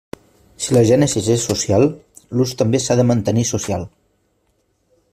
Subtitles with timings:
[0.63, 1.87] Si la gènesi és social,
[2.39, 3.89] l'ús també s'ha de mantenir social.